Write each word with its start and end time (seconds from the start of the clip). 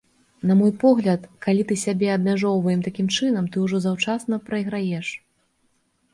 На 0.51 0.55
мой 0.59 0.71
погляд, 0.83 1.27
калі 1.45 1.65
ты 1.71 1.77
сябе 1.81 2.09
абмяжоўваем 2.13 2.81
такім 2.89 3.07
чынам, 3.17 3.45
ты 3.53 3.57
ўжо 3.67 3.83
заўчасна 3.85 4.43
прайграеш. 4.51 5.07